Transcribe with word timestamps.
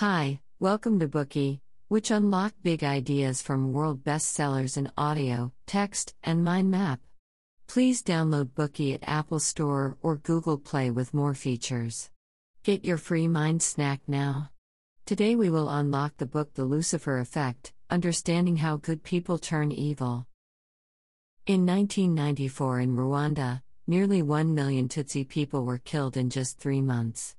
Hi, 0.00 0.38
welcome 0.60 1.00
to 1.00 1.08
Bookey, 1.08 1.58
which 1.88 2.12
unlock 2.12 2.54
big 2.62 2.84
ideas 2.84 3.42
from 3.42 3.72
world 3.72 4.04
bestsellers 4.04 4.76
in 4.76 4.92
audio, 4.96 5.52
text, 5.66 6.14
and 6.22 6.44
mind 6.44 6.70
map. 6.70 7.00
Please 7.66 8.00
download 8.00 8.50
Bookey 8.52 8.94
at 8.94 9.08
Apple 9.08 9.40
Store 9.40 9.96
or 10.00 10.18
Google 10.18 10.56
Play 10.56 10.92
with 10.92 11.12
more 11.12 11.34
features. 11.34 12.10
Get 12.62 12.84
your 12.84 12.96
free 12.96 13.26
mind 13.26 13.60
snack 13.60 14.00
now. 14.06 14.52
Today 15.04 15.34
we 15.34 15.50
will 15.50 15.68
unlock 15.68 16.16
the 16.18 16.26
book 16.26 16.54
The 16.54 16.64
Lucifer 16.64 17.18
Effect 17.18 17.72
Understanding 17.90 18.58
How 18.58 18.76
Good 18.76 19.02
People 19.02 19.36
Turn 19.36 19.72
Evil. 19.72 20.28
In 21.44 21.66
1994 21.66 22.78
in 22.78 22.94
Rwanda, 22.94 23.62
nearly 23.88 24.22
1 24.22 24.54
million 24.54 24.86
Tutsi 24.88 25.26
people 25.26 25.64
were 25.64 25.78
killed 25.78 26.16
in 26.16 26.30
just 26.30 26.60
three 26.60 26.82
months. 26.82 27.34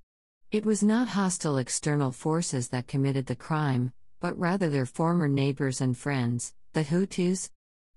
It 0.51 0.65
was 0.65 0.81
not 0.81 1.09
hostile 1.09 1.59
external 1.59 2.11
forces 2.11 2.69
that 2.69 2.87
committed 2.87 3.27
the 3.27 3.35
crime, 3.35 3.93
but 4.19 4.35
rather 4.39 4.67
their 4.67 4.87
former 4.87 5.27
neighbors 5.27 5.79
and 5.79 5.95
friends, 5.95 6.55
the 6.73 6.83
Hutus. 6.83 7.51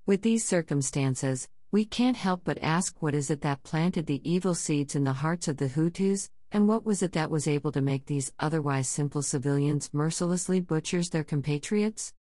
With 0.05 0.21
these 0.21 0.47
circumstances, 0.47 1.49
we 1.71 1.87
can't 1.87 2.19
help 2.19 2.43
but 2.45 2.59
ask 2.61 3.01
what 3.01 3.15
is 3.15 3.31
it 3.31 3.41
that 3.41 3.63
planted 3.63 4.05
the 4.05 4.21
evil 4.31 4.55
seeds 4.55 4.95
in 4.95 5.05
the 5.05 5.15
hearts 5.15 5.49
of 5.49 5.57
the 5.57 5.69
Hutus, 5.71 6.29
and 6.51 6.69
what 6.69 6.85
was 6.85 7.03
it 7.03 7.13
that 7.13 7.31
was 7.31 7.49
able 7.49 7.73
to 7.73 7.81
make 7.81 8.05
these 8.05 8.35
otherwise 8.39 8.87
simple 8.87 9.23
civilians 9.23 9.89
mercilessly 9.95 10.61
butchers 10.61 11.09
their 11.09 11.25
compatriots? 11.25 12.13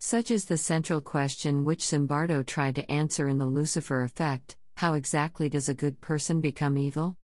Such 0.00 0.32
is 0.32 0.46
the 0.46 0.58
central 0.58 1.00
question 1.00 1.64
which 1.64 1.84
Zimbardo 1.84 2.44
tried 2.44 2.74
to 2.74 2.90
answer 2.90 3.28
in 3.28 3.38
The 3.38 3.46
Lucifer 3.46 4.02
Effect 4.02 4.56
how 4.78 4.94
exactly 4.94 5.48
does 5.48 5.68
a 5.68 5.74
good 5.74 6.00
person 6.00 6.40
become 6.40 6.76
evil? 6.76 7.16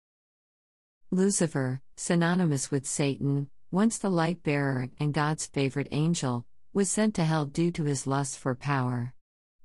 Lucifer, 1.14 1.82
synonymous 1.98 2.70
with 2.70 2.86
Satan, 2.86 3.46
once 3.70 3.98
the 3.98 4.08
light 4.08 4.42
bearer 4.42 4.88
and 4.98 5.12
God's 5.12 5.44
favorite 5.44 5.88
angel, 5.90 6.46
was 6.72 6.90
sent 6.90 7.14
to 7.16 7.24
hell 7.24 7.44
due 7.44 7.70
to 7.72 7.84
his 7.84 8.06
lust 8.06 8.38
for 8.38 8.54
power. 8.54 9.12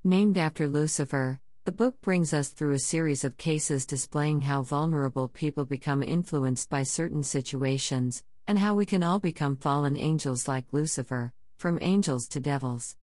Named 0.03 0.37
after 0.37 0.67
Lucifer, 0.67 1.39
the 1.63 1.71
book 1.71 2.01
brings 2.01 2.33
us 2.33 2.49
through 2.49 2.73
a 2.73 2.79
series 2.79 3.23
of 3.23 3.37
cases 3.37 3.85
displaying 3.85 4.41
how 4.41 4.61
vulnerable 4.61 5.29
people 5.29 5.63
become 5.63 6.03
influenced 6.03 6.69
by 6.69 6.83
certain 6.83 7.23
situations, 7.23 8.25
and 8.45 8.59
how 8.59 8.75
we 8.75 8.85
can 8.85 9.01
all 9.01 9.19
become 9.19 9.55
fallen 9.55 9.95
angels 9.95 10.49
like 10.49 10.73
Lucifer, 10.73 11.31
from 11.55 11.79
angels 11.81 12.27
to 12.27 12.41
devils. 12.41 12.97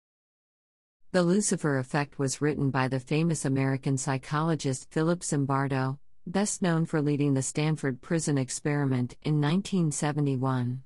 The 1.13 1.23
Lucifer 1.23 1.77
Effect 1.77 2.19
was 2.19 2.41
written 2.41 2.71
by 2.71 2.89
the 2.89 2.99
famous 2.99 3.45
American 3.45 3.97
psychologist 3.97 4.91
Philip 4.91 5.21
Zimbardo, 5.21 5.97
best 6.25 6.61
known 6.61 6.85
for 6.85 7.01
leading 7.01 7.33
the 7.33 7.41
Stanford 7.41 8.01
Prison 8.01 8.37
Experiment 8.37 9.15
in 9.23 9.41
1971. 9.41 10.81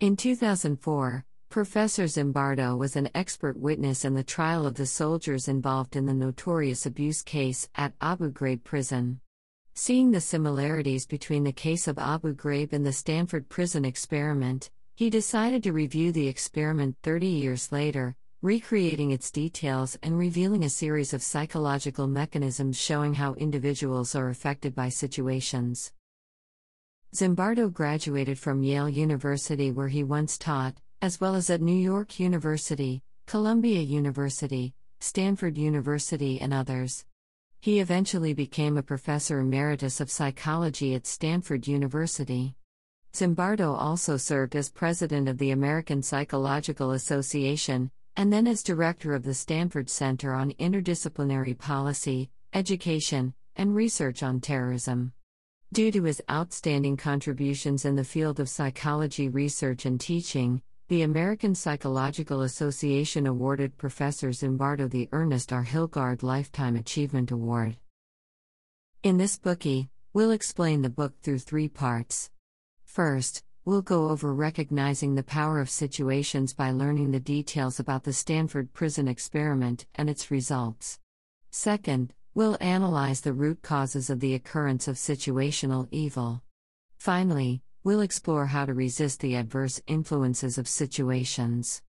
In 0.00 0.16
2004, 0.16 1.24
Professor 1.48 2.04
Zimbardo 2.04 2.76
was 2.76 2.96
an 2.96 3.08
expert 3.14 3.56
witness 3.56 4.04
in 4.04 4.14
the 4.14 4.24
trial 4.24 4.66
of 4.66 4.74
the 4.74 4.86
soldiers 4.86 5.46
involved 5.46 5.94
in 5.94 6.06
the 6.06 6.14
notorious 6.14 6.84
abuse 6.84 7.22
case 7.22 7.68
at 7.76 7.92
Abu 8.00 8.32
Ghraib 8.32 8.64
prison. 8.64 9.20
Seeing 9.74 10.10
the 10.10 10.20
similarities 10.20 11.06
between 11.06 11.44
the 11.44 11.52
case 11.52 11.86
of 11.86 11.98
Abu 11.98 12.34
Ghraib 12.34 12.72
and 12.72 12.84
the 12.84 12.92
Stanford 12.92 13.48
Prison 13.48 13.84
Experiment, 13.84 14.70
he 14.96 15.10
decided 15.10 15.62
to 15.62 15.72
review 15.72 16.10
the 16.10 16.26
experiment 16.26 16.96
30 17.02 17.26
years 17.26 17.70
later 17.70 18.16
recreating 18.42 19.12
its 19.12 19.30
details 19.30 19.96
and 20.02 20.18
revealing 20.18 20.64
a 20.64 20.68
series 20.68 21.14
of 21.14 21.22
psychological 21.22 22.08
mechanisms 22.08 22.76
showing 22.76 23.14
how 23.14 23.34
individuals 23.34 24.16
are 24.16 24.30
affected 24.30 24.74
by 24.74 24.88
situations. 24.88 25.92
Zimbardo 27.14 27.72
graduated 27.72 28.40
from 28.40 28.64
Yale 28.64 28.88
University, 28.88 29.70
where 29.70 29.86
he 29.86 30.02
once 30.02 30.36
taught, 30.36 30.74
as 31.00 31.20
well 31.20 31.36
as 31.36 31.50
at 31.50 31.60
New 31.60 31.72
York 31.72 32.18
University, 32.18 33.00
Columbia 33.26 33.80
University, 33.80 34.74
Stanford 34.98 35.56
University, 35.56 36.40
and 36.40 36.52
others. 36.52 37.04
He 37.60 37.78
eventually 37.78 38.34
became 38.34 38.76
a 38.76 38.82
professor 38.82 39.38
emeritus 39.38 40.00
of 40.00 40.10
psychology 40.10 40.96
at 40.96 41.06
Stanford 41.06 41.68
University. 41.68 42.56
Zimbardo 43.14 43.72
also 43.72 44.16
served 44.16 44.56
as 44.56 44.68
president 44.68 45.28
of 45.28 45.38
the 45.38 45.52
American 45.52 46.02
Psychological 46.02 46.90
Association, 46.90 47.92
and 48.16 48.32
then 48.32 48.46
as 48.46 48.62
director 48.62 49.14
of 49.14 49.22
the 49.22 49.34
Stanford 49.34 49.88
Center 49.88 50.34
on 50.34 50.52
Interdisciplinary 50.52 51.56
Policy, 51.56 52.30
Education, 52.52 53.34
and 53.56 53.74
Research 53.74 54.22
on 54.22 54.40
Terrorism. 54.40 55.12
Due 55.72 55.90
to 55.90 56.04
his 56.04 56.22
outstanding 56.30 56.96
contributions 56.96 57.84
in 57.84 57.96
the 57.96 58.04
field 58.04 58.38
of 58.38 58.48
psychology 58.48 59.28
research 59.28 59.86
and 59.86 59.98
teaching, 59.98 60.60
the 60.88 61.02
American 61.02 61.54
Psychological 61.54 62.42
Association 62.42 63.26
awarded 63.26 63.78
Professor 63.78 64.28
Zimbardo 64.28 64.90
the 64.90 65.08
Ernest 65.12 65.50
R. 65.50 65.64
Hilgard 65.64 66.22
Lifetime 66.22 66.76
Achievement 66.76 67.30
Award. 67.30 67.78
In 69.02 69.16
this 69.16 69.38
Bookey, 69.38 69.88
we'll 70.12 70.32
explain 70.32 70.82
the 70.82 70.90
book 70.90 71.14
through 71.22 71.38
three 71.38 71.68
parts. 71.68 72.30
First, 72.84 73.42
we'll 73.64 73.82
go 73.82 74.08
over 74.08 74.34
recognizing 74.34 75.14
the 75.14 75.22
power 75.22 75.60
of 75.60 75.70
situations 75.70 76.52
by 76.52 76.70
learning 76.70 77.12
the 77.12 77.20
details 77.20 77.78
about 77.78 78.02
the 78.02 78.12
Stanford 78.12 78.72
Prison 78.72 79.06
Experiment 79.06 79.86
and 79.94 80.10
its 80.10 80.32
results. 80.32 80.98
Second, 81.50 82.12
we'll 82.34 82.56
analyze 82.60 83.20
the 83.20 83.32
root 83.32 83.62
causes 83.62 84.10
of 84.10 84.18
the 84.18 84.34
occurrence 84.34 84.88
of 84.88 84.96
situational 84.96 85.86
evil. 85.92 86.42
Finally, 86.98 87.62
we'll 87.84 88.00
explore 88.00 88.46
how 88.46 88.64
to 88.64 88.74
resist 88.74 89.20
the 89.20 89.36
adverse 89.36 89.80
influences 89.86 90.58
of 90.58 90.66
situations. 90.66 91.82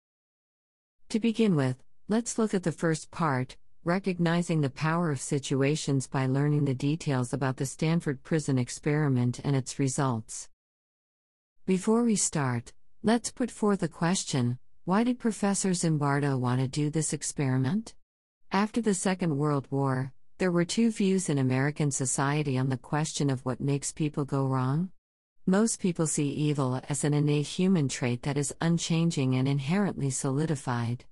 To 1.10 1.20
begin 1.20 1.54
with, 1.54 1.76
let's 2.08 2.36
look 2.36 2.52
at 2.52 2.64
the 2.64 2.72
first 2.72 3.10
part 3.10 3.56
recognizing 3.84 4.60
the 4.60 4.70
power 4.70 5.10
of 5.10 5.20
situations 5.20 6.06
by 6.06 6.26
learning 6.26 6.66
the 6.66 6.74
details 6.74 7.32
about 7.32 7.56
the 7.56 7.64
Stanford 7.64 8.22
Prison 8.22 8.58
Experiment 8.58 9.40
and 9.42 9.56
its 9.56 9.78
results. 9.78 10.50
Before 11.70 12.02
we 12.02 12.16
start, 12.16 12.72
let's 13.04 13.30
put 13.30 13.48
forth 13.48 13.80
a 13.84 13.86
question 13.86 14.58
why 14.86 15.04
did 15.04 15.20
Professor 15.20 15.70
Zimbardo 15.70 16.36
want 16.36 16.60
to 16.60 16.66
do 16.66 16.90
this 16.90 17.12
experiment? 17.12 17.94
After 18.50 18.80
the 18.80 18.92
Second 18.92 19.38
World 19.38 19.68
War, 19.70 20.12
there 20.38 20.50
were 20.50 20.64
two 20.64 20.90
views 20.90 21.28
in 21.28 21.38
American 21.38 21.92
society 21.92 22.58
on 22.58 22.70
the 22.70 22.76
question 22.76 23.30
of 23.30 23.44
what 23.44 23.60
makes 23.60 23.92
people 23.92 24.24
go 24.24 24.46
wrong. 24.46 24.90
Most 25.46 25.78
people 25.78 26.08
see 26.08 26.30
evil 26.30 26.80
as 26.88 27.04
an 27.04 27.14
innate 27.14 27.46
human 27.46 27.88
trait 27.88 28.22
that 28.22 28.36
is 28.36 28.52
unchanging 28.60 29.36
and 29.36 29.46
inherently 29.46 30.10
solidified. 30.10 31.04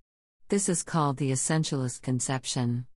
This 0.48 0.68
is 0.68 0.82
called 0.82 1.18
the 1.18 1.30
essentialist 1.30 2.02
conception. 2.02 2.88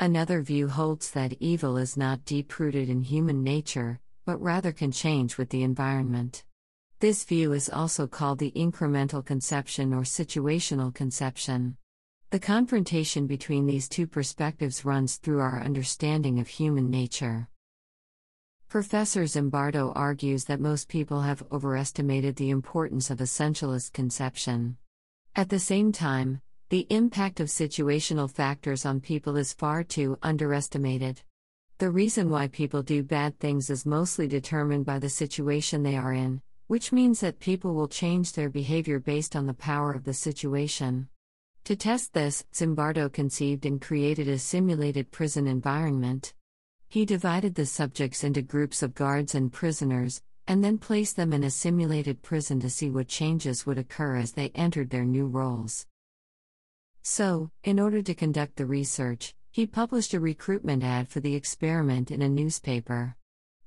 Another 0.00 0.42
view 0.42 0.66
holds 0.66 1.12
that 1.12 1.36
evil 1.38 1.76
is 1.76 1.96
not 1.96 2.24
deep 2.24 2.58
rooted 2.58 2.90
in 2.90 3.02
human 3.02 3.44
nature, 3.44 4.00
but 4.24 4.42
rather 4.42 4.72
can 4.72 4.90
change 4.90 5.38
with 5.38 5.50
the 5.50 5.62
environment. 5.62 6.42
This 7.00 7.24
view 7.24 7.52
is 7.52 7.68
also 7.68 8.06
called 8.06 8.38
the 8.38 8.52
incremental 8.56 9.24
conception 9.24 9.92
or 9.92 10.02
situational 10.02 10.94
conception. 10.94 11.76
The 12.30 12.38
confrontation 12.40 13.26
between 13.26 13.66
these 13.66 13.88
two 13.88 14.06
perspectives 14.06 14.84
runs 14.84 15.16
through 15.16 15.40
our 15.40 15.60
understanding 15.60 16.38
of 16.38 16.48
human 16.48 16.90
nature. 16.90 17.48
Professor 18.68 19.22
Zimbardo 19.24 19.92
argues 19.94 20.46
that 20.46 20.60
most 20.60 20.88
people 20.88 21.20
have 21.20 21.44
overestimated 21.52 22.36
the 22.36 22.50
importance 22.50 23.10
of 23.10 23.18
essentialist 23.18 23.92
conception. 23.92 24.76
At 25.36 25.48
the 25.48 25.60
same 25.60 25.92
time, 25.92 26.40
the 26.70 26.86
impact 26.90 27.38
of 27.38 27.48
situational 27.48 28.30
factors 28.30 28.84
on 28.84 29.00
people 29.00 29.36
is 29.36 29.52
far 29.52 29.84
too 29.84 30.18
underestimated. 30.22 31.22
The 31.78 31.90
reason 31.90 32.30
why 32.30 32.48
people 32.48 32.82
do 32.82 33.02
bad 33.02 33.38
things 33.38 33.68
is 33.70 33.84
mostly 33.84 34.26
determined 34.26 34.86
by 34.86 34.98
the 34.98 35.08
situation 35.08 35.82
they 35.82 35.96
are 35.96 36.12
in, 36.12 36.40
which 36.66 36.92
means 36.92 37.20
that 37.20 37.38
people 37.40 37.74
will 37.74 37.88
change 37.88 38.32
their 38.32 38.48
behavior 38.48 38.98
based 38.98 39.36
on 39.36 39.46
the 39.46 39.54
power 39.54 39.92
of 39.92 40.04
the 40.04 40.14
situation. 40.14 41.08
To 41.64 41.76
test 41.76 42.12
this, 42.12 42.44
Zimbardo 42.52 43.12
conceived 43.12 43.64
and 43.64 43.80
created 43.80 44.28
a 44.28 44.38
simulated 44.38 45.10
prison 45.10 45.46
environment. 45.46 46.34
He 46.88 47.04
divided 47.04 47.54
the 47.54 47.66
subjects 47.66 48.22
into 48.22 48.42
groups 48.42 48.82
of 48.82 48.94
guards 48.94 49.34
and 49.34 49.52
prisoners, 49.52 50.22
and 50.46 50.62
then 50.62 50.78
placed 50.78 51.16
them 51.16 51.32
in 51.32 51.42
a 51.42 51.50
simulated 51.50 52.22
prison 52.22 52.60
to 52.60 52.70
see 52.70 52.90
what 52.90 53.08
changes 53.08 53.64
would 53.64 53.78
occur 53.78 54.16
as 54.16 54.32
they 54.32 54.50
entered 54.50 54.90
their 54.90 55.04
new 55.04 55.26
roles. 55.26 55.86
So, 57.02 57.50
in 57.62 57.80
order 57.80 58.02
to 58.02 58.14
conduct 58.14 58.56
the 58.56 58.66
research, 58.66 59.34
he 59.50 59.66
published 59.66 60.14
a 60.14 60.20
recruitment 60.20 60.82
ad 60.82 61.08
for 61.08 61.20
the 61.20 61.34
experiment 61.34 62.10
in 62.10 62.22
a 62.22 62.28
newspaper. 62.28 63.16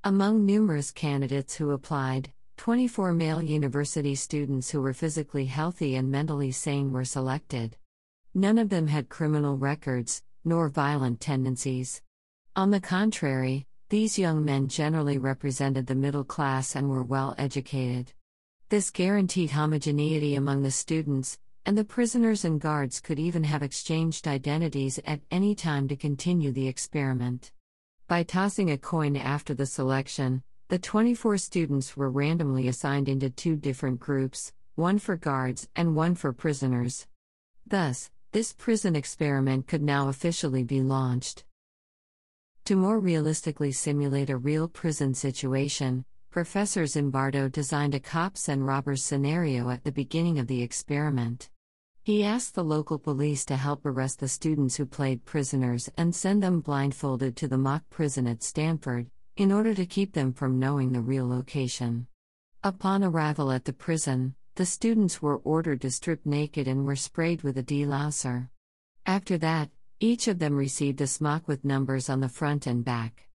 Among 0.03 0.45
numerous 0.45 0.91
candidates 0.91 1.55
who 1.55 1.71
applied, 1.71 2.31
24 2.57 3.13
male 3.13 3.41
university 3.41 4.15
students 4.15 4.69
who 4.71 4.81
were 4.81 4.93
physically 4.93 5.45
healthy 5.45 5.95
and 5.95 6.11
mentally 6.11 6.51
sane 6.51 6.91
were 6.91 7.05
selected. 7.05 7.77
None 8.33 8.57
of 8.57 8.69
them 8.69 8.87
had 8.87 9.09
criminal 9.09 9.55
records, 9.57 10.23
nor 10.43 10.67
violent 10.67 11.21
tendencies. 11.21 12.01
On 12.55 12.71
the 12.71 12.81
contrary, 12.81 13.67
these 13.89 14.19
young 14.19 14.43
men 14.43 14.67
generally 14.67 15.17
represented 15.17 15.87
the 15.87 15.95
middle 15.95 16.23
class 16.23 16.75
and 16.75 16.89
were 16.89 17.03
well 17.03 17.35
educated. 17.37 18.11
This 18.69 18.89
guaranteed 18.89 19.51
homogeneity 19.51 20.35
among 20.35 20.63
the 20.63 20.71
students, 20.71 21.39
and 21.65 21.77
the 21.77 21.85
prisoners 21.85 22.43
and 22.43 22.59
guards 22.59 22.99
could 22.99 23.19
even 23.19 23.43
have 23.43 23.63
exchanged 23.63 24.27
identities 24.27 24.99
at 25.05 25.21
any 25.31 25.53
time 25.53 25.87
to 25.87 25.95
continue 25.95 26.51
the 26.51 26.67
experiment. 26.67 27.51
By 28.07 28.23
tossing 28.23 28.71
a 28.71 28.77
coin 28.77 29.15
after 29.15 29.53
the 29.53 29.65
selection, 29.65 30.43
the 30.69 30.77
24 30.77 31.37
students 31.37 31.95
were 31.95 32.09
randomly 32.09 32.67
assigned 32.67 33.07
into 33.07 33.29
two 33.29 33.55
different 33.55 34.01
groups, 34.01 34.51
one 34.75 34.99
for 34.99 35.15
guards 35.15 35.69
and 35.77 35.95
one 35.95 36.13
for 36.13 36.33
prisoners. 36.33 37.07
Thus, 37.65 38.11
this 38.33 38.51
prison 38.51 38.93
experiment 38.93 39.67
could 39.67 39.81
now 39.81 40.09
officially 40.09 40.65
be 40.65 40.81
launched. 40.81 41.45
To 42.65 42.75
more 42.75 42.99
realistically 42.99 43.71
simulate 43.71 44.29
a 44.29 44.35
real 44.35 44.67
prison 44.67 45.13
situation, 45.13 46.03
Professor 46.31 46.83
Zimbardo 46.83 47.49
designed 47.49 47.95
a 47.95 48.01
cops 48.01 48.49
and 48.49 48.67
robbers 48.67 49.01
scenario 49.01 49.69
at 49.69 49.85
the 49.85 49.91
beginning 49.93 50.37
of 50.37 50.47
the 50.47 50.61
experiment. 50.61 51.49
He 52.03 52.25
asked 52.25 52.55
the 52.55 52.63
local 52.63 52.99
police 52.99 53.45
to 53.45 53.55
help 53.55 53.85
arrest 53.85 54.19
the 54.19 54.27
students 54.27 54.75
who 54.75 54.85
played 54.85 55.23
prisoners 55.23 55.89
and 55.97 56.13
send 56.13 56.43
them 56.43 56.59
blindfolded 56.59 57.37
to 57.37 57.47
the 57.47 57.57
mock 57.57 57.83
prison 57.89 58.27
at 58.27 58.43
Stanford, 58.43 59.09
in 59.37 59.51
order 59.51 59.75
to 59.75 59.85
keep 59.85 60.13
them 60.13 60.33
from 60.33 60.57
knowing 60.57 60.91
the 60.91 60.99
real 60.99 61.29
location. 61.29 62.07
Upon 62.63 63.03
arrival 63.03 63.51
at 63.51 63.65
the 63.65 63.73
prison, 63.73 64.33
the 64.55 64.65
students 64.65 65.21
were 65.21 65.37
ordered 65.37 65.81
to 65.81 65.91
strip 65.91 66.25
naked 66.25 66.67
and 66.67 66.85
were 66.85 66.95
sprayed 66.95 67.43
with 67.43 67.55
a 67.59 67.63
delousing. 67.63 68.49
After 69.05 69.37
that, 69.37 69.69
each 69.99 70.27
of 70.27 70.39
them 70.39 70.55
received 70.55 71.01
a 71.01 71.07
smock 71.07 71.47
with 71.47 71.63
numbers 71.63 72.09
on 72.09 72.19
the 72.19 72.29
front 72.29 72.65
and 72.65 72.83
back. 72.83 73.27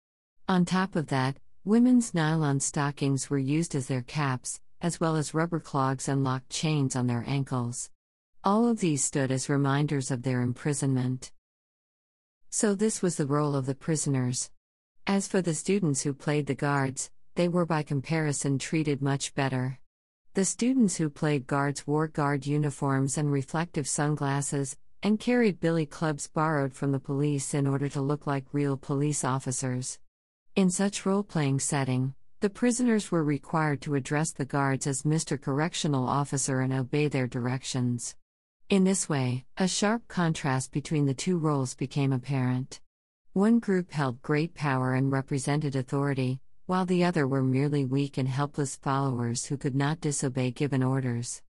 On 0.49 0.65
top 0.65 0.97
of 0.97 1.07
that, 1.07 1.37
women's 1.65 2.15
nylon 2.15 2.59
stockings 2.59 3.31
were 3.31 3.39
used 3.39 3.77
as 3.77 3.87
their 3.87 4.03
caps, 4.03 4.61
as 4.81 4.99
well 4.99 5.15
as 5.15 5.35
rubber 5.35 5.61
clogs 5.61 6.09
and 6.09 6.25
locked 6.25 6.51
chains 6.51 6.97
on 6.97 7.07
their 7.07 7.25
ankles. 7.29 7.91
All 8.43 8.69
of 8.69 8.81
these 8.81 9.05
stood 9.05 9.31
as 9.31 9.49
reminders 9.49 10.11
of 10.11 10.25
their 10.25 10.41
imprisonment. 10.41 11.31
So, 12.51 12.75
this 12.75 13.01
was 13.01 13.17
the 13.17 13.27
role 13.27 13.55
of 13.55 13.67
the 13.67 13.77
prisoners. 13.77 14.51
As 15.07 15.27
for 15.27 15.43
the 15.43 15.55
students 15.55 16.03
who 16.03 16.15
played 16.15 16.47
the 16.47 16.55
guards, 16.55 17.11
they 17.35 17.49
were 17.49 17.67
by 17.67 17.83
comparison 17.83 18.59
treated 18.59 19.03
much 19.03 19.35
better. 19.35 19.81
The 20.35 20.45
students 20.45 20.97
who 20.97 21.11
played 21.11 21.49
guards 21.49 21.87
wore 21.87 22.07
guard 22.07 22.47
uniforms 22.47 23.19
and 23.19 23.31
reflective 23.31 23.89
sunglasses, 23.89 24.77
and 25.03 25.19
carried 25.19 25.59
billy 25.59 25.87
clubs 25.87 26.29
borrowed 26.29 26.73
from 26.73 26.93
the 26.93 27.01
police 27.01 27.53
in 27.53 27.67
order 27.67 27.89
to 27.89 28.01
look 28.01 28.29
like 28.29 28.45
real 28.53 28.77
police 28.77 29.25
officers. 29.25 29.99
In 30.55 30.71
such 30.71 31.05
role 31.05 31.25
playing 31.25 31.59
setting, 31.59 32.15
the 32.39 32.51
prisoners 32.51 33.11
were 33.11 33.25
required 33.25 33.81
to 33.83 33.97
address 33.97 34.31
the 34.31 34.45
guards 34.45 34.87
as 34.87 35.03
Mr. 35.03 35.41
Correctional 35.41 36.09
Officer 36.09 36.61
and 36.61 36.73
obey 36.73 37.09
their 37.09 37.27
directions. 37.27 38.15
In 38.69 38.85
this 38.85 39.09
way, 39.09 39.47
a 39.59 39.67
sharp 39.67 40.07
contrast 40.07 40.71
between 40.71 41.07
the 41.07 41.15
two 41.15 41.39
roles 41.39 41.75
became 41.75 42.13
apparent. 42.13 42.81
One 43.35 43.61
group 43.61 43.93
held 43.93 44.21
great 44.21 44.53
power 44.53 44.93
and 44.93 45.11
represented 45.11 45.75
authority, 45.75 46.39
while 46.67 46.85
the 46.85 47.03
other 47.03 47.27
were 47.27 47.43
merely 47.43 47.83
weak 47.83 48.19
and 48.19 48.29
helpless 48.29 48.77
followers 48.77 49.47
who 49.47 49.57
could 49.57 49.75
not 49.75 50.03
disobey 50.03 50.51
given 50.51 50.83
orders. 50.83 51.41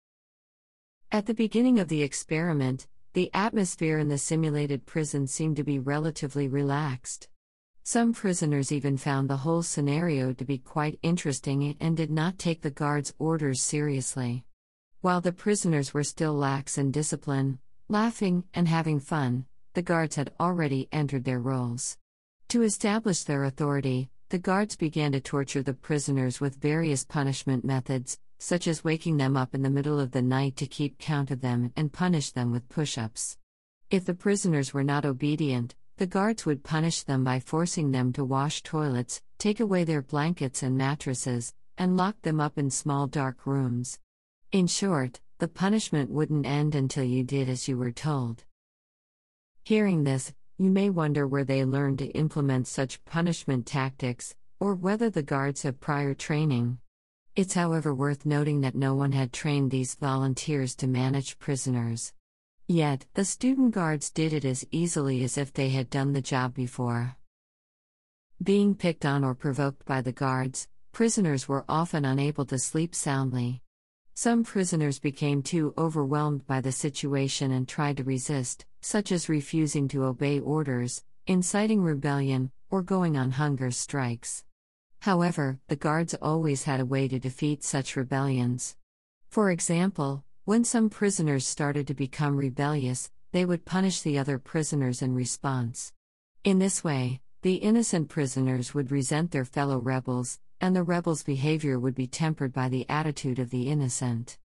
At 1.11 1.27
the 1.27 1.35
beginning 1.35 1.81
of 1.81 1.89
the 1.89 2.03
experiment, 2.03 2.87
the 3.15 3.35
atmosphere 3.35 3.99
in 3.99 4.07
the 4.07 4.17
simulated 4.17 4.87
prison 4.87 5.27
seemed 5.27 5.57
to 5.57 5.65
be 5.65 5.81
relatively 5.81 6.47
relaxed. 6.47 7.29
Some 7.83 8.13
prisoners 8.13 8.71
even 8.71 8.97
found 8.97 9.29
the 9.29 9.39
whole 9.39 9.65
scenario 9.65 10.33
to 10.35 10.45
be 10.45 10.59
quite 10.59 11.01
interesting 11.03 11.77
and 11.81 11.97
did 11.97 12.13
not 12.13 12.39
take 12.39 12.63
the 12.63 12.71
guards' 12.71 13.13
orders 13.19 13.61
seriously. 13.61 14.45
While 15.01 15.21
the 15.21 15.33
prisoners 15.33 15.93
were 15.93 16.05
still 16.05 16.35
lax 16.35 16.79
in 16.79 16.93
discipline, 16.93 17.59
laughing, 17.89 18.45
and 18.55 18.69
having 18.69 19.01
fun, 19.01 19.47
the 19.75 19.83
guards 19.83 20.17
had 20.17 20.33
already 20.39 20.89
entered 20.93 21.25
their 21.25 21.41
roles. 21.41 21.97
To 22.49 22.63
establish 22.63 23.25
their 23.25 23.45
authority, 23.45 24.11
the 24.29 24.39
guards 24.39 24.77
began 24.77 25.13
to 25.13 25.21
torture 25.21 25.63
the 25.63 25.75
prisoners 25.75 26.41
with 26.41 26.57
various 26.57 27.05
punishment 27.05 27.65
methods, 27.65 28.19
such 28.39 28.67
as 28.67 28.83
waking 28.83 29.17
them 29.17 29.37
up 29.37 29.55
in 29.55 29.63
the 29.63 29.71
middle 29.71 30.01
of 30.01 30.11
the 30.11 30.23
night 30.23 30.57
to 30.57 30.67
keep 30.67 30.99
count 30.99 31.31
of 31.31 31.41
them 31.41 31.73
and 31.77 31.93
punish 31.93 32.33
them 32.33 32.51
with 32.51 32.69
push 32.69 32.99
ups. 32.99 33.39
If 33.91 34.05
the 34.05 34.15
prisoners 34.15 34.75
were 34.75 34.85
not 34.85 35.05
obedient, 35.05 35.75
the 35.99 36.07
guards 36.07 36.45
would 36.45 36.65
punish 36.65 37.03
them 37.03 37.25
by 37.25 37.41
forcing 37.41 37.93
them 37.93 38.13
to 38.15 38.25
wash 38.25 38.63
toilets, 38.63 39.23
take 39.39 39.61
away 39.61 39.85
their 39.85 40.03
blankets 40.03 40.63
and 40.63 40.77
mattresses, 40.77 41.55
and 41.79 41.97
lock 41.97 42.21
them 42.23 42.41
up 42.41 42.59
in 42.59 42.71
small 42.71 43.07
dark 43.07 43.47
rooms. 43.47 43.99
In 44.51 44.67
short, 44.67 45.21
the 45.39 45.49
punishment 45.49 46.11
wouldn't 46.11 46.47
end 46.47 46.75
until 46.75 47.05
you 47.05 47.25
did 47.25 47.49
as 47.49 47.69
you 47.69 47.77
were 47.77 47.93
told. 47.93 48.45
Hearing 49.65 50.03
this, 50.03 50.33
you 50.59 50.71
may 50.71 50.91
wonder 50.91 51.25
where 51.25 51.45
they 51.45 51.65
learned 51.65 52.01
to 52.01 52.07
implement 52.07 52.67
such 52.67 53.05
punishment 53.05 53.65
tactics, 53.65 54.35
or 54.59 54.75
whether 54.75 55.09
the 55.09 55.23
guards 55.23 55.63
have 55.63 55.79
prior 55.79 56.15
training. 56.15 56.79
It's 57.37 57.55
however 57.55 57.95
worth 57.95 58.27
noting 58.27 58.63
that 58.63 58.75
no 58.75 58.97
one 58.97 59.13
had 59.13 59.33
trained 59.33 59.71
these 59.71 59.95
volunteers 59.95 60.75
to 60.77 60.89
manage 60.89 61.39
prisoners. 61.39 62.13
Yet, 62.67 63.07
the 63.15 63.25
student 63.25 63.73
guards 63.73 64.11
did 64.11 64.33
it 64.33 64.45
as 64.45 64.67
easily 64.73 65.23
as 65.23 65.39
if 65.39 65.53
they 65.53 65.69
had 65.69 65.91
done 65.91 66.13
the 66.13 66.23
job 66.23 66.55
before. 66.55 67.17
Being 68.43 68.75
picked 68.75 69.05
on 69.05 69.23
or 69.23 69.37
provoked 69.37 69.85
by 69.85 70.01
the 70.01 70.13
guards, 70.13 70.67
prisoners 70.91 71.49
were 71.49 71.65
often 71.69 72.05
unable 72.05 72.45
to 72.47 72.59
sleep 72.59 72.97
soundly. 72.97 73.63
Some 74.15 74.45
prisoners 74.45 74.99
became 74.99 75.43
too 75.43 75.73
overwhelmed 75.79 76.47
by 76.47 76.61
the 76.61 76.71
situation 76.71 77.51
and 77.51 77.67
tried 77.67 77.97
to 77.97 78.05
resist, 78.05 78.67
such 78.83 79.11
as 79.11 79.29
refusing 79.29 79.89
to 79.89 80.05
obey 80.05 80.39
orders, 80.39 81.03
inciting 81.27 81.83
rebellion, 81.83 82.51
or 82.71 82.83
going 82.83 83.17
on 83.17 83.33
hunger 83.33 83.71
strikes. 83.71 84.45
However, 85.01 85.59
the 85.69 85.77
guards 85.77 86.15
always 86.21 86.65
had 86.65 86.79
a 86.79 86.85
way 86.85 87.09
to 87.09 87.19
defeat 87.19 87.65
such 87.65 87.97
rebellions. 87.97 88.77
For 89.31 89.51
example, 89.51 90.25
when 90.45 90.63
some 90.65 90.91
prisoners 90.91 91.47
started 91.47 91.87
to 91.87 91.95
become 91.95 92.37
rebellious, 92.37 93.11
they 93.33 93.47
would 93.47 93.65
punish 93.65 94.03
the 94.03 94.19
other 94.19 94.39
prisoners 94.39 95.01
in 95.01 95.15
response. 95.15 95.93
In 96.45 96.59
this 96.59 96.85
way, 96.85 97.23
the 97.43 97.57
innocent 97.57 98.09
prisoners 98.09 98.73
would 98.73 98.93
resent 98.93 99.33
their 99.33 99.45
fellow 99.45 99.79
rebels, 99.79 100.39
and 100.61 100.77
the 100.77 100.83
rebels' 100.85 101.25
behavior 101.25 101.77
would 101.77 101.95
be 101.95 102.07
tempered 102.07 102.53
by 102.53 102.69
the 102.69 102.89
attitude 102.89 103.41
of 103.41 103.51
the 103.51 103.69
innocent. 103.69 104.39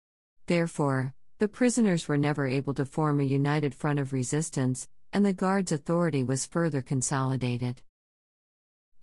Therefore, 0.48 1.14
the 1.38 1.48
prisoners 1.48 2.08
were 2.08 2.18
never 2.18 2.48
able 2.48 2.74
to 2.74 2.86
form 2.86 3.20
a 3.20 3.24
united 3.24 3.76
front 3.76 4.00
of 4.00 4.14
resistance, 4.14 4.88
and 5.14 5.24
the 5.24 5.32
guards' 5.32 5.72
authority 5.72 6.24
was 6.24 6.48
further 6.48 6.82
consolidated. 6.82 7.84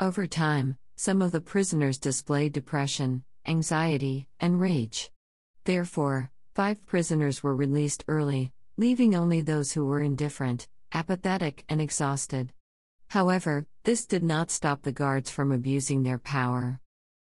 Over 0.00 0.26
time, 0.26 0.76
some 0.96 1.22
of 1.22 1.30
the 1.30 1.40
prisoners 1.40 1.98
displayed 1.98 2.52
depression, 2.52 3.22
anxiety, 3.46 4.26
and 4.40 4.60
rage. 4.60 5.12
Therefore, 5.62 6.32
five 6.56 6.84
prisoners 6.84 7.44
were 7.44 7.54
released 7.54 8.04
early, 8.08 8.52
leaving 8.76 9.14
only 9.14 9.40
those 9.40 9.70
who 9.72 9.84
were 9.84 10.00
indifferent, 10.00 10.66
apathetic, 10.92 11.64
and 11.68 11.80
exhausted. 11.80 12.52
However, 13.08 13.66
this 13.84 14.06
did 14.06 14.22
not 14.22 14.50
stop 14.50 14.82
the 14.82 14.92
guards 14.92 15.30
from 15.30 15.52
abusing 15.52 16.02
their 16.02 16.18
power. 16.18 16.80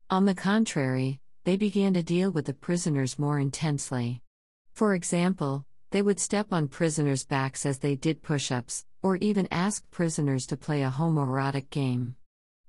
On 0.08 0.24
the 0.24 0.34
contrary, 0.34 1.20
they 1.44 1.56
began 1.56 1.94
to 1.94 2.02
deal 2.02 2.30
with 2.30 2.46
the 2.46 2.54
prisoners 2.54 3.18
more 3.18 3.38
intensely. 3.38 4.22
For 4.72 4.94
example, 4.94 5.64
they 5.90 6.02
would 6.02 6.20
step 6.20 6.52
on 6.52 6.68
prisoners' 6.68 7.24
backs 7.24 7.66
as 7.66 7.78
they 7.78 7.96
did 7.96 8.22
push 8.22 8.52
ups, 8.52 8.84
or 9.02 9.16
even 9.16 9.48
ask 9.50 9.90
prisoners 9.90 10.46
to 10.46 10.56
play 10.56 10.82
a 10.82 10.90
homoerotic 10.90 11.70
game. 11.70 12.16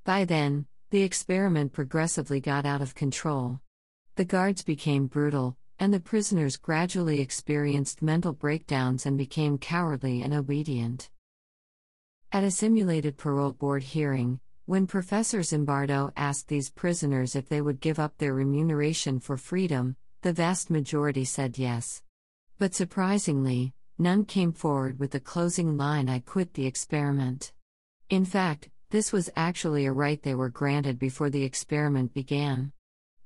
By 0.04 0.26
then, 0.26 0.66
the 0.90 1.04
experiment 1.04 1.74
progressively 1.74 2.40
got 2.40 2.66
out 2.66 2.82
of 2.82 2.96
control. 2.96 3.60
The 4.16 4.26
guards 4.26 4.64
became 4.64 5.08
brutal, 5.08 5.58
and 5.80 5.94
the 5.94 6.00
prisoners 6.00 6.58
gradually 6.58 7.22
experienced 7.22 8.02
mental 8.02 8.34
breakdowns 8.34 9.06
and 9.06 9.18
became 9.18 9.58
cowardly 9.58 10.22
and 10.22 10.34
obedient. 10.34 11.10
At 12.34 12.46
a 12.46 12.52
simulated 12.52 13.18
parole 13.18 13.52
board 13.52 13.84
hearing, 13.84 14.40
when 14.66 14.88
Professor 14.88 15.40
Zimbardo 15.40 16.14
asked 16.16 16.48
these 16.48 16.70
prisoners 16.70 17.36
if 17.36 17.50
they 17.50 17.60
would 17.60 17.82
give 17.82 18.00
up 18.00 18.18
their 18.18 18.34
remuneration 18.34 19.20
for 19.20 19.36
freedom, 19.36 19.98
the 20.22 20.32
vast 20.32 20.70
majority 20.70 21.26
said 21.26 21.58
yes. 21.58 22.02
But 22.58 22.74
surprisingly, 22.74 23.74
none 23.98 24.24
came 24.24 24.54
forward 24.54 24.98
with 24.98 25.12
the 25.12 25.20
closing 25.20 25.76
line 25.76 26.08
I 26.08 26.20
quit 26.20 26.54
the 26.54 26.66
experiment. 26.66 27.52
In 28.10 28.24
fact, 28.24 28.70
this 28.92 29.12
was 29.12 29.30
actually 29.36 29.86
a 29.86 29.92
right 29.92 30.24
they 30.24 30.34
were 30.34 30.48
granted 30.48 31.00
before 31.00 31.30
the 31.30 31.44
experiment 31.44 32.14
began. 32.14 32.72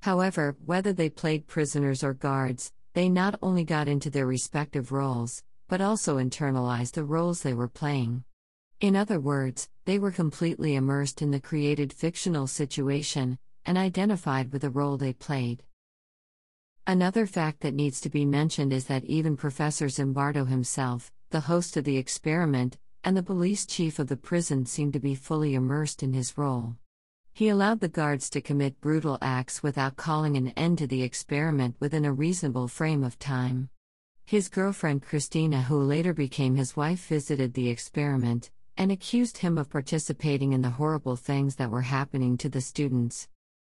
However, 0.01 0.57
whether 0.65 0.93
they 0.93 1.11
played 1.11 1.45
prisoners 1.45 2.03
or 2.03 2.15
guards, 2.15 2.73
they 2.95 3.07
not 3.07 3.37
only 3.43 3.65
got 3.65 3.87
into 3.87 4.09
their 4.09 4.25
respective 4.25 4.91
roles, 4.91 5.43
but 5.67 5.79
also 5.79 6.17
internalized 6.17 6.93
the 6.93 7.03
roles 7.03 7.43
they 7.43 7.53
were 7.53 7.67
playing. 7.67 8.23
In 8.81 8.95
other 8.95 9.21
words, 9.21 9.69
they 9.85 9.97
were 9.97 10.11
completely 10.11 10.75
immersed 10.75 11.21
in 11.21 11.31
the 11.31 11.39
created 11.39 11.93
fictional 11.93 12.45
situation 12.45 13.37
and 13.65 13.77
identified 13.77 14.51
with 14.51 14.63
the 14.63 14.69
role 14.69 14.97
they 14.97 15.13
played. 15.13 15.63
Another 16.85 17.25
fact 17.25 17.61
that 17.61 17.73
needs 17.73 18.01
to 18.01 18.09
be 18.09 18.25
mentioned 18.25 18.73
is 18.73 18.85
that 18.87 19.05
even 19.05 19.37
Professor 19.37 19.85
Zimbardo 19.87 20.47
himself, 20.47 21.11
the 21.29 21.39
host 21.41 21.77
of 21.77 21.85
the 21.85 21.97
experiment, 21.97 22.77
and 23.03 23.15
the 23.15 23.23
police 23.23 23.65
chief 23.65 23.97
of 23.97 24.07
the 24.07 24.17
prison 24.17 24.65
seemed 24.65 24.93
to 24.93 24.99
be 24.99 25.15
fully 25.15 25.55
immersed 25.55 26.03
in 26.03 26.13
his 26.13 26.37
role. 26.37 26.75
He 27.33 27.49
allowed 27.49 27.79
the 27.79 27.87
guards 27.87 28.29
to 28.31 28.41
commit 28.41 28.81
brutal 28.81 29.17
acts 29.21 29.63
without 29.63 29.95
calling 29.95 30.35
an 30.35 30.49
end 30.49 30.79
to 30.79 30.87
the 30.87 31.01
experiment 31.01 31.75
within 31.79 32.03
a 32.03 32.13
reasonable 32.13 32.67
frame 32.67 33.03
of 33.03 33.17
time. 33.19 33.69
His 34.25 34.49
girlfriend 34.49 35.01
Christina, 35.03 35.61
who 35.63 35.81
later 35.81 36.13
became 36.13 36.55
his 36.55 36.75
wife, 36.75 37.07
visited 37.07 37.53
the 37.53 37.69
experiment 37.69 38.51
and 38.77 38.91
accused 38.91 39.37
him 39.37 39.57
of 39.57 39.69
participating 39.69 40.53
in 40.53 40.61
the 40.61 40.69
horrible 40.69 41.15
things 41.15 41.55
that 41.55 41.71
were 41.71 41.81
happening 41.81 42.37
to 42.37 42.49
the 42.49 42.61
students. 42.61 43.27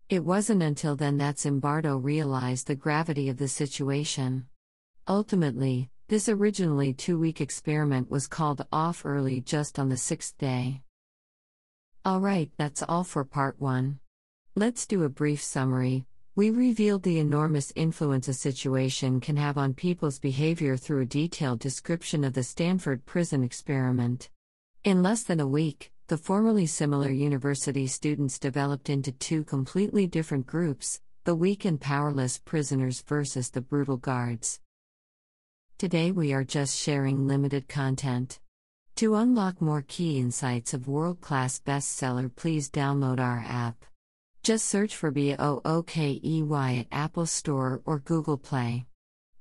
It 0.10 0.26
wasn't 0.26 0.62
until 0.62 0.96
then 0.96 1.18
that 1.18 1.38
Zimbardo 1.38 1.98
realized 1.98 2.68
the 2.68 2.76
gravity 2.76 3.30
of 3.30 3.38
the 3.38 3.48
situation. 3.48 4.48
Ultimately, 5.08 5.90
this 6.10 6.28
originally 6.28 6.94
two 6.94 7.18
week 7.18 7.40
experiment 7.40 8.12
was 8.12 8.28
called 8.28 8.66
off 8.72 9.06
early 9.06 9.40
just 9.42 9.80
on 9.80 9.90
the 9.90 9.98
sixth 9.98 10.38
day. 10.38 10.82
Alright, 12.06 12.52
that's 12.58 12.84
all 12.84 13.04
for 13.04 13.24
part 13.24 13.56
1. 13.60 14.00
Let's 14.56 14.86
do 14.86 15.04
a 15.04 15.10
brief 15.10 15.42
summary. 15.42 16.06
We 16.36 16.50
revealed 16.50 17.04
the 17.04 17.20
enormous 17.20 17.72
influence 17.76 18.28
a 18.28 18.34
situation 18.34 19.20
can 19.20 19.38
have 19.38 19.58
on 19.58 19.74
people's 19.74 20.20
behavior 20.20 20.78
through 20.78 21.02
a 21.02 21.06
detailed 21.06 21.60
description 21.60 22.24
of 22.24 22.34
the 22.34 22.44
Stanford 22.44 23.06
prison 23.06 23.44
experiment. 23.44 24.30
In 24.84 25.04
less 25.04 25.22
than 25.22 25.40
a 25.40 25.46
week, 25.46 25.92
the 26.08 26.18
formerly 26.18 26.66
similar 26.66 27.12
university 27.12 27.86
students 27.86 28.40
developed 28.40 28.90
into 28.90 29.12
two 29.12 29.44
completely 29.44 30.08
different 30.08 30.48
groups 30.48 31.00
the 31.24 31.36
weak 31.36 31.66
and 31.66 31.80
powerless 31.80 32.40
prisoners 32.40 33.02
versus 33.02 33.52
the 33.52 33.62
brutal 33.62 33.98
guards. 33.98 34.60
Today 35.78 36.12
we 36.12 36.34
are 36.34 36.44
just 36.44 36.76
sharing 36.76 37.28
limited 37.28 37.68
content. 37.68 38.40
To 38.96 39.14
unlock 39.14 39.62
more 39.62 39.86
key 39.88 40.18
insights 40.18 40.74
of 40.74 40.88
world 40.88 41.22
class 41.22 41.60
bestseller, 41.60 42.36
please 42.36 42.72
download 42.72 43.20
our 43.20 43.46
app. 43.48 43.86
Just 44.42 44.66
search 44.66 44.96
for 44.96 45.12
BOOKEY 45.12 46.80
at 46.80 46.88
Apple 46.92 47.28
Store 47.28 47.84
or 47.86 48.00
Google 48.00 48.38
Play. 48.38 48.88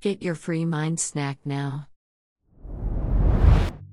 Get 0.02 0.23
your 0.23 0.35
free 0.35 0.66
mind 0.66 1.00
snack 1.00 1.38
now. 1.47 1.87